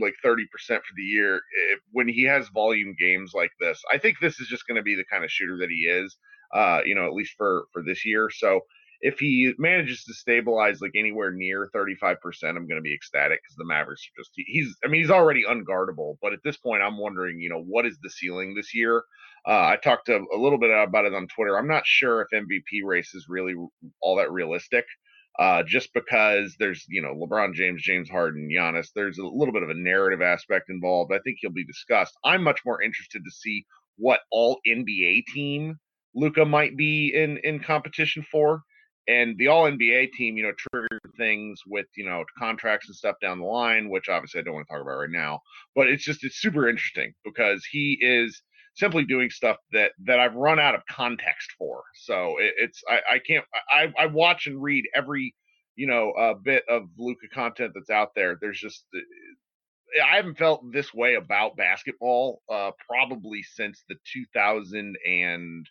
like 0.00 0.14
30% 0.24 0.42
for 0.66 0.80
the 0.96 1.04
year 1.04 1.36
if, 1.70 1.78
when 1.92 2.08
he 2.08 2.24
has 2.24 2.48
volume 2.48 2.96
games 2.98 3.30
like 3.32 3.52
this. 3.60 3.80
I 3.92 3.98
think 3.98 4.16
this 4.18 4.40
is 4.40 4.48
just 4.48 4.66
going 4.66 4.74
to 4.74 4.82
be 4.82 4.96
the 4.96 5.04
kind 5.04 5.22
of 5.22 5.30
shooter 5.30 5.56
that 5.58 5.70
he 5.70 5.82
is, 5.82 6.16
uh, 6.52 6.80
you 6.84 6.96
know, 6.96 7.06
at 7.06 7.12
least 7.12 7.34
for 7.38 7.66
for 7.72 7.84
this 7.84 8.04
year. 8.04 8.28
So 8.28 8.58
if 9.00 9.18
he 9.18 9.52
manages 9.58 10.04
to 10.04 10.14
stabilize 10.14 10.80
like 10.80 10.92
anywhere 10.94 11.30
near 11.30 11.70
35%, 11.74 12.16
I'm 12.42 12.66
going 12.66 12.76
to 12.76 12.82
be 12.82 12.94
ecstatic 12.94 13.40
because 13.42 13.56
the 13.56 13.64
Mavericks 13.64 14.02
are 14.02 14.20
just, 14.20 14.32
he's, 14.34 14.76
I 14.84 14.88
mean, 14.88 15.00
he's 15.00 15.10
already 15.10 15.44
unguardable, 15.44 16.16
but 16.20 16.32
at 16.32 16.40
this 16.44 16.58
point, 16.58 16.82
I'm 16.82 16.98
wondering, 16.98 17.40
you 17.40 17.48
know, 17.48 17.62
what 17.62 17.86
is 17.86 17.98
the 18.02 18.10
ceiling 18.10 18.54
this 18.54 18.74
year? 18.74 19.02
Uh, 19.48 19.68
I 19.72 19.78
talked 19.82 20.10
a, 20.10 20.16
a 20.16 20.36
little 20.36 20.58
bit 20.58 20.70
about 20.70 21.06
it 21.06 21.14
on 21.14 21.28
Twitter. 21.28 21.58
I'm 21.58 21.68
not 21.68 21.86
sure 21.86 22.20
if 22.20 22.28
MVP 22.34 22.84
race 22.84 23.14
is 23.14 23.26
really 23.28 23.54
all 24.02 24.16
that 24.16 24.30
realistic. 24.30 24.84
Uh, 25.38 25.62
just 25.62 25.94
because 25.94 26.54
there's, 26.58 26.84
you 26.88 27.00
know, 27.00 27.14
LeBron 27.14 27.54
James, 27.54 27.80
James 27.82 28.10
Harden, 28.10 28.50
Giannis, 28.54 28.88
there's 28.94 29.16
a 29.16 29.24
little 29.24 29.54
bit 29.54 29.62
of 29.62 29.70
a 29.70 29.74
narrative 29.74 30.20
aspect 30.20 30.68
involved. 30.68 31.12
I 31.14 31.20
think 31.20 31.38
he'll 31.40 31.52
be 31.52 31.64
discussed. 31.64 32.12
I'm 32.24 32.42
much 32.42 32.60
more 32.66 32.82
interested 32.82 33.22
to 33.24 33.30
see 33.30 33.64
what 33.96 34.20
all 34.30 34.58
NBA 34.68 35.24
team 35.32 35.78
Luka 36.14 36.44
might 36.44 36.76
be 36.76 37.14
in 37.14 37.38
in 37.44 37.60
competition 37.60 38.26
for 38.30 38.62
and 39.10 39.36
the 39.38 39.48
all 39.48 39.64
NBA 39.64 40.12
team, 40.12 40.36
you 40.36 40.44
know, 40.44 40.52
triggered 40.56 41.00
things 41.16 41.60
with, 41.66 41.86
you 41.96 42.04
know, 42.04 42.24
contracts 42.38 42.88
and 42.88 42.96
stuff 42.96 43.16
down 43.20 43.40
the 43.40 43.44
line, 43.44 43.88
which 43.88 44.08
obviously 44.08 44.40
I 44.40 44.44
don't 44.44 44.54
want 44.54 44.68
to 44.68 44.72
talk 44.72 44.82
about 44.82 44.98
right 44.98 45.10
now. 45.10 45.40
But 45.74 45.88
it's 45.88 46.04
just 46.04 46.24
it's 46.24 46.40
super 46.40 46.68
interesting 46.68 47.12
because 47.24 47.64
he 47.70 47.98
is 48.00 48.40
simply 48.74 49.04
doing 49.04 49.30
stuff 49.30 49.56
that 49.72 49.92
that 50.04 50.20
I've 50.20 50.34
run 50.34 50.60
out 50.60 50.74
of 50.74 50.82
context 50.88 51.52
for. 51.58 51.82
So 51.94 52.36
it, 52.38 52.54
it's 52.56 52.82
I, 52.88 53.14
I 53.14 53.18
can't 53.18 53.44
I, 53.68 53.92
I 53.98 54.06
watch 54.06 54.46
and 54.46 54.62
read 54.62 54.84
every 54.94 55.34
you 55.74 55.88
know 55.88 56.12
uh, 56.12 56.34
bit 56.34 56.64
of 56.68 56.84
Luka 56.96 57.28
content 57.32 57.72
that's 57.74 57.90
out 57.90 58.10
there. 58.14 58.38
There's 58.40 58.60
just 58.60 58.84
uh, 58.94 59.00
I 60.08 60.16
haven't 60.16 60.38
felt 60.38 60.72
this 60.72 60.94
way 60.94 61.16
about 61.16 61.56
basketball 61.56 62.42
uh, 62.48 62.70
probably 62.86 63.42
since 63.42 63.82
the 63.88 63.96
2000 64.12 64.96
and 65.04 65.66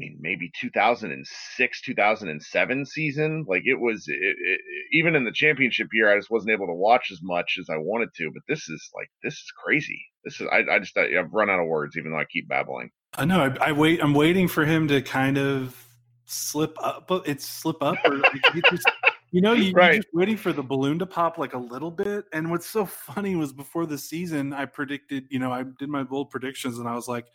mean, 0.00 0.16
maybe 0.20 0.50
2006, 0.60 1.80
2007 1.82 2.86
season. 2.86 3.44
Like 3.46 3.62
it 3.66 3.78
was, 3.78 4.08
it, 4.08 4.16
it, 4.20 4.60
even 4.92 5.14
in 5.14 5.24
the 5.24 5.32
championship 5.32 5.88
year, 5.92 6.12
I 6.12 6.16
just 6.18 6.30
wasn't 6.30 6.52
able 6.52 6.66
to 6.66 6.74
watch 6.74 7.10
as 7.12 7.20
much 7.22 7.56
as 7.60 7.68
I 7.70 7.76
wanted 7.76 8.08
to. 8.16 8.30
But 8.32 8.42
this 8.48 8.68
is 8.68 8.90
like, 8.94 9.08
this 9.22 9.34
is 9.34 9.52
crazy. 9.62 10.00
This 10.24 10.40
is, 10.40 10.48
I, 10.50 10.64
I 10.70 10.78
just, 10.78 10.96
I've 10.96 11.32
run 11.32 11.50
out 11.50 11.60
of 11.60 11.66
words, 11.66 11.96
even 11.96 12.10
though 12.12 12.18
I 12.18 12.24
keep 12.24 12.48
babbling. 12.48 12.90
I 13.16 13.24
know. 13.24 13.40
I, 13.40 13.68
I 13.68 13.72
wait. 13.72 14.02
I'm 14.02 14.14
waiting 14.14 14.48
for 14.48 14.64
him 14.64 14.88
to 14.88 15.02
kind 15.02 15.36
of 15.38 15.76
slip 16.24 16.76
up. 16.82 17.06
but 17.08 17.28
It's 17.28 17.44
slip 17.46 17.82
up, 17.82 17.98
or 18.04 18.16
like, 18.18 18.32
just, 18.70 18.88
You 19.32 19.40
know, 19.40 19.52
you, 19.52 19.72
Right. 19.72 19.94
you're 19.94 20.02
just 20.02 20.14
waiting 20.14 20.36
for 20.36 20.52
the 20.52 20.62
balloon 20.62 20.98
to 21.00 21.06
pop 21.06 21.38
like 21.38 21.54
a 21.54 21.58
little 21.58 21.90
bit. 21.90 22.24
And 22.32 22.50
what's 22.50 22.66
so 22.66 22.84
funny 22.86 23.36
was 23.36 23.52
before 23.52 23.86
the 23.86 23.98
season, 23.98 24.52
I 24.52 24.64
predicted, 24.64 25.26
you 25.30 25.38
know, 25.38 25.52
I 25.52 25.64
did 25.78 25.88
my 25.88 26.02
bold 26.02 26.30
predictions 26.30 26.78
and 26.78 26.88
I 26.88 26.94
was 26.94 27.06
like, 27.08 27.26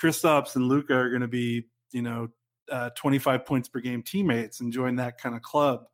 Kristaps 0.00 0.56
and 0.56 0.66
Luka 0.68 0.94
are 0.94 1.08
going 1.10 1.22
to 1.22 1.28
be, 1.28 1.66
you 1.94 2.02
know, 2.02 2.28
uh, 2.70 2.90
25 2.96 3.44
points 3.46 3.68
per 3.68 3.80
game 3.80 4.02
teammates 4.02 4.60
and 4.60 4.72
join 4.72 4.96
that 4.96 5.18
kind 5.18 5.34
of 5.34 5.42
club. 5.42 5.84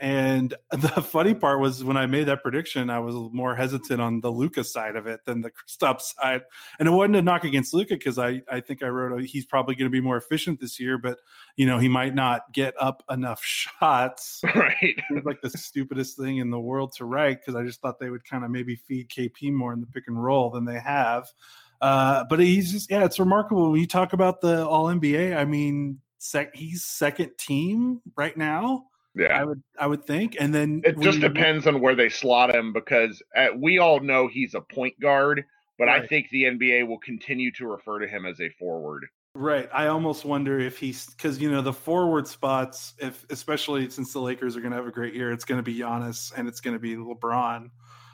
And 0.00 0.54
the 0.70 1.02
funny 1.02 1.34
part 1.34 1.60
was 1.60 1.84
when 1.84 1.98
I 1.98 2.06
made 2.06 2.24
that 2.24 2.42
prediction, 2.42 2.88
I 2.88 2.98
was 3.00 3.14
more 3.32 3.54
hesitant 3.54 4.00
on 4.00 4.20
the 4.20 4.30
Luka 4.30 4.64
side 4.64 4.96
of 4.96 5.06
it 5.06 5.20
than 5.26 5.42
the 5.42 5.50
Kristaps 5.50 6.14
side. 6.14 6.42
And 6.78 6.88
it 6.88 6.90
wasn't 6.90 7.16
a 7.16 7.22
knock 7.22 7.44
against 7.44 7.74
Luka 7.74 7.94
because 7.94 8.18
I, 8.18 8.40
I 8.50 8.60
think 8.60 8.82
I 8.82 8.88
wrote 8.88 9.22
he's 9.22 9.44
probably 9.44 9.74
going 9.74 9.90
to 9.90 9.92
be 9.92 10.00
more 10.00 10.16
efficient 10.16 10.58
this 10.58 10.80
year, 10.80 10.96
but 10.96 11.18
you 11.56 11.66
know 11.66 11.78
he 11.78 11.88
might 11.88 12.14
not 12.14 12.52
get 12.52 12.74
up 12.80 13.04
enough 13.10 13.42
shots. 13.44 14.40
right. 14.54 14.96
Was 15.10 15.24
like 15.24 15.42
the 15.42 15.50
stupidest 15.50 16.16
thing 16.16 16.38
in 16.38 16.50
the 16.50 16.60
world 16.60 16.92
to 16.96 17.04
write 17.04 17.40
because 17.40 17.54
I 17.54 17.64
just 17.64 17.80
thought 17.80 18.00
they 18.00 18.10
would 18.10 18.24
kind 18.24 18.44
of 18.44 18.50
maybe 18.50 18.76
feed 18.76 19.10
KP 19.10 19.52
more 19.52 19.74
in 19.74 19.80
the 19.80 19.86
pick 19.86 20.04
and 20.06 20.22
roll 20.22 20.50
than 20.50 20.64
they 20.64 20.80
have. 20.80 21.28
Uh, 21.80 22.24
but 22.24 22.38
he's 22.40 22.72
just 22.72 22.90
yeah, 22.90 23.04
it's 23.04 23.18
remarkable 23.18 23.70
when 23.70 23.80
you 23.80 23.86
talk 23.86 24.12
about 24.12 24.40
the 24.40 24.66
All 24.66 24.86
NBA. 24.86 25.36
I 25.36 25.44
mean, 25.44 26.00
sec- 26.18 26.54
he's 26.54 26.84
second 26.84 27.32
team 27.38 28.00
right 28.16 28.36
now. 28.36 28.86
Yeah, 29.14 29.40
I 29.40 29.44
would 29.44 29.62
I 29.78 29.86
would 29.86 30.04
think, 30.04 30.36
and 30.38 30.54
then 30.54 30.82
It 30.84 30.98
just 31.00 31.20
depends 31.20 31.66
on 31.66 31.80
where 31.80 31.94
they 31.94 32.08
slot 32.08 32.54
him 32.54 32.72
because 32.72 33.22
uh, 33.36 33.48
we 33.56 33.78
all 33.78 34.00
know 34.00 34.28
he's 34.28 34.54
a 34.54 34.60
point 34.60 34.98
guard, 35.00 35.44
but 35.78 35.88
I 35.88 36.06
think 36.06 36.28
the 36.30 36.44
NBA 36.44 36.86
will 36.86 36.98
continue 36.98 37.50
to 37.52 37.66
refer 37.66 37.98
to 37.98 38.06
him 38.06 38.24
as 38.24 38.40
a 38.40 38.50
forward. 38.50 39.06
Right. 39.34 39.68
I 39.72 39.86
almost 39.86 40.24
wonder 40.24 40.58
if 40.58 40.78
he's 40.78 41.06
because 41.06 41.40
you 41.40 41.50
know 41.50 41.62
the 41.62 41.72
forward 41.72 42.26
spots, 42.26 42.94
if 42.98 43.24
especially 43.30 43.88
since 43.88 44.12
the 44.12 44.20
Lakers 44.20 44.56
are 44.56 44.60
going 44.60 44.72
to 44.72 44.76
have 44.76 44.86
a 44.86 44.92
great 44.92 45.14
year, 45.14 45.32
it's 45.32 45.44
going 45.44 45.58
to 45.58 45.62
be 45.62 45.78
Giannis 45.78 46.32
and 46.36 46.48
it's 46.48 46.60
going 46.60 46.74
to 46.74 46.80
be 46.80 46.96
LeBron. 46.96 47.70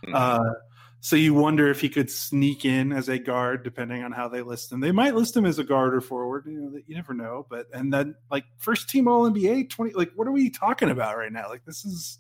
Mhm. 0.07 0.15
Uh, 0.15 0.53
so 1.01 1.15
you 1.17 1.35
wonder 1.35 1.69
if 1.69 1.81
he 1.81 1.89
could 1.89 2.11
sneak 2.11 2.65
in 2.65 2.93
as 2.93 3.09
a 3.09 3.19
guard, 3.19 3.63
depending 3.63 4.03
on 4.03 4.13
how 4.13 4.29
they 4.29 4.43
list 4.43 4.73
him. 4.73 4.81
They 4.81 4.93
might 4.93 5.15
list 5.15 5.37
him 5.37 5.47
as 5.47 5.59
a 5.59 5.65
guard 5.65 5.95
or 5.95 6.01
forward. 6.01 6.45
You 6.47 6.61
know, 6.61 6.81
you 6.87 6.95
never 6.95 7.15
know. 7.15 7.47
But 7.49 7.67
and 7.73 7.93
then 7.93 8.15
like 8.31 8.45
first 8.59 8.89
team 8.89 9.07
All 9.07 9.31
NBA 9.31 9.71
twenty. 9.71 9.93
Like 9.93 10.13
what 10.15 10.27
are 10.27 10.33
we 10.33 10.51
talking 10.51 10.91
about 10.91 11.17
right 11.17 11.33
now? 11.33 11.49
Like 11.49 11.65
this 11.65 11.85
is 11.85 12.19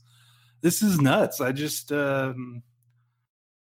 this 0.60 0.82
is 0.82 1.00
nuts. 1.00 1.40
I 1.40 1.52
just 1.52 1.90
um, 1.92 2.62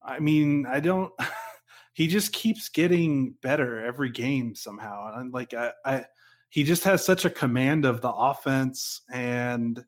I 0.02 0.20
mean 0.20 0.66
I 0.66 0.80
don't. 0.80 1.12
he 1.94 2.08
just 2.08 2.34
keeps 2.34 2.70
getting 2.70 3.36
better 3.42 3.86
every 3.86 4.10
game 4.10 4.56
somehow. 4.56 5.14
And 5.16 5.32
like 5.32 5.54
I, 5.54 5.72
I 5.86 6.06
he 6.50 6.64
just 6.64 6.84
has 6.84 7.06
such 7.06 7.24
a 7.24 7.30
command 7.30 7.86
of 7.86 8.02
the 8.02 8.12
offense 8.12 9.02
and 9.12 9.84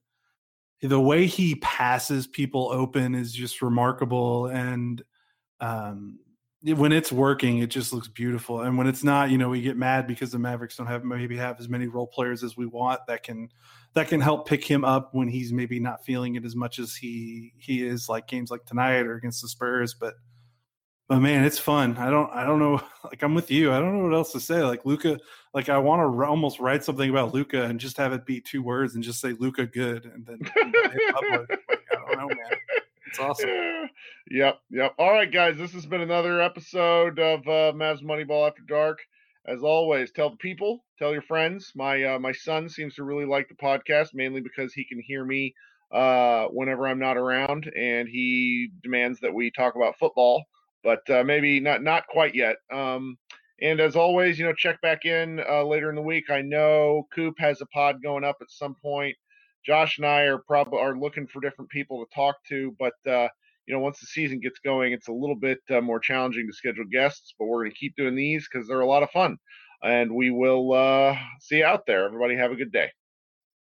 the 0.81 0.99
way 0.99 1.25
he 1.25 1.55
passes 1.55 2.27
people 2.27 2.69
open 2.71 3.15
is 3.15 3.33
just 3.33 3.61
remarkable 3.61 4.47
and 4.47 5.03
um 5.61 6.19
when 6.73 6.91
it's 6.91 7.11
working 7.11 7.59
it 7.59 7.67
just 7.67 7.93
looks 7.93 8.07
beautiful 8.07 8.61
and 8.61 8.77
when 8.77 8.87
it's 8.87 9.03
not 9.03 9.29
you 9.29 9.37
know 9.37 9.49
we 9.49 9.61
get 9.61 9.77
mad 9.77 10.07
because 10.07 10.31
the 10.31 10.39
mavericks 10.39 10.75
don't 10.75 10.87
have 10.87 11.03
maybe 11.03 11.37
have 11.37 11.59
as 11.59 11.69
many 11.69 11.85
role 11.87 12.07
players 12.07 12.43
as 12.43 12.57
we 12.57 12.65
want 12.65 12.99
that 13.07 13.21
can 13.21 13.47
that 13.93 14.07
can 14.07 14.19
help 14.19 14.47
pick 14.47 14.63
him 14.63 14.83
up 14.83 15.13
when 15.13 15.27
he's 15.27 15.53
maybe 15.53 15.79
not 15.79 16.03
feeling 16.03 16.35
it 16.35 16.43
as 16.43 16.55
much 16.55 16.79
as 16.79 16.95
he 16.95 17.53
he 17.57 17.85
is 17.85 18.09
like 18.09 18.27
games 18.27 18.49
like 18.49 18.65
tonight 18.65 19.05
or 19.05 19.15
against 19.15 19.41
the 19.43 19.47
spurs 19.47 19.93
but 19.93 20.15
but 21.07 21.19
man 21.19 21.43
it's 21.43 21.59
fun. 21.59 21.95
I 21.97 22.09
don't 22.09 22.31
i 22.31 22.43
don't 22.43 22.57
know 22.57 22.81
like 23.03 23.21
i'm 23.21 23.35
with 23.35 23.51
you. 23.51 23.71
I 23.71 23.79
don't 23.79 23.95
know 23.95 24.03
what 24.03 24.15
else 24.15 24.31
to 24.31 24.39
say. 24.39 24.63
Like 24.63 24.85
luka 24.85 25.19
like 25.53 25.69
i 25.69 25.77
want 25.77 25.99
to 25.99 26.25
almost 26.25 26.59
write 26.59 26.83
something 26.83 27.09
about 27.09 27.31
luka 27.31 27.63
and 27.63 27.79
just 27.79 27.97
have 27.97 28.11
it 28.11 28.25
be 28.25 28.41
two 28.41 28.63
words 28.63 28.95
and 28.95 29.03
just 29.03 29.21
say 29.21 29.33
luka 29.33 29.67
good 29.67 30.05
and 30.05 30.25
then 30.25 30.39
you 30.55 30.71
know. 30.71 30.81
Like, 30.81 31.79
i 31.91 31.95
don't 31.95 32.17
know 32.17 32.27
man 32.27 32.57
it's 33.15 33.23
awesome 33.23 33.49
yep, 34.29 34.59
yep. 34.69 34.93
All 34.97 35.11
right, 35.11 35.31
guys, 35.31 35.57
this 35.57 35.71
has 35.73 35.85
been 35.85 36.01
another 36.01 36.41
episode 36.41 37.19
of 37.19 37.39
uh, 37.47 37.71
Mavs 37.73 38.03
Moneyball 38.03 38.47
After 38.47 38.63
Dark. 38.67 38.99
As 39.47 39.61
always, 39.61 40.11
tell 40.11 40.31
the 40.31 40.37
people, 40.37 40.83
tell 40.97 41.13
your 41.13 41.21
friends. 41.21 41.71
My 41.75 42.03
uh, 42.03 42.19
my 42.19 42.31
son 42.31 42.67
seems 42.67 42.95
to 42.95 43.03
really 43.03 43.25
like 43.25 43.47
the 43.47 43.55
podcast, 43.55 44.09
mainly 44.13 44.41
because 44.41 44.73
he 44.73 44.83
can 44.83 44.99
hear 44.99 45.23
me 45.23 45.53
uh, 45.93 46.45
whenever 46.47 46.87
I'm 46.87 46.99
not 46.99 47.15
around, 47.15 47.71
and 47.77 48.09
he 48.09 48.69
demands 48.83 49.19
that 49.21 49.33
we 49.33 49.51
talk 49.51 49.75
about 49.75 49.99
football, 49.99 50.43
but 50.83 51.07
uh, 51.09 51.23
maybe 51.23 51.59
not 51.59 51.83
not 51.83 52.07
quite 52.07 52.33
yet. 52.33 52.55
Um, 52.73 53.17
and 53.61 53.79
as 53.79 53.95
always, 53.95 54.37
you 54.37 54.45
know, 54.45 54.53
check 54.53 54.81
back 54.81 55.05
in 55.05 55.39
uh, 55.47 55.63
later 55.63 55.89
in 55.89 55.95
the 55.95 56.01
week. 56.01 56.29
I 56.29 56.41
know 56.41 57.07
Coop 57.13 57.35
has 57.37 57.61
a 57.61 57.67
pod 57.67 58.01
going 58.03 58.23
up 58.23 58.37
at 58.41 58.49
some 58.49 58.75
point. 58.81 59.15
Josh 59.65 59.97
and 59.97 60.05
I 60.05 60.21
are 60.23 60.37
probably 60.37 60.79
are 60.79 60.97
looking 60.97 61.27
for 61.27 61.41
different 61.41 61.71
people 61.71 62.05
to 62.05 62.15
talk 62.15 62.35
to, 62.49 62.75
but 62.79 62.93
uh, 63.07 63.27
you 63.65 63.73
know, 63.73 63.79
once 63.79 63.99
the 63.99 64.05
season 64.05 64.39
gets 64.39 64.59
going, 64.59 64.93
it's 64.93 65.07
a 65.07 65.13
little 65.13 65.35
bit 65.35 65.59
uh, 65.71 65.81
more 65.81 65.99
challenging 65.99 66.47
to 66.47 66.53
schedule 66.53 66.85
guests. 66.91 67.33
But 67.39 67.45
we're 67.45 67.63
going 67.63 67.71
to 67.71 67.77
keep 67.77 67.95
doing 67.95 68.15
these 68.15 68.47
because 68.47 68.67
they're 68.67 68.81
a 68.81 68.87
lot 68.87 69.03
of 69.03 69.09
fun, 69.11 69.37
and 69.83 70.13
we 70.13 70.29
will 70.29 70.73
uh, 70.73 71.17
see 71.39 71.57
you 71.57 71.65
out 71.65 71.85
there. 71.87 72.05
Everybody, 72.05 72.35
have 72.35 72.51
a 72.51 72.55
good 72.55 72.71
day. 72.71 72.91